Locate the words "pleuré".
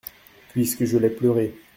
1.11-1.53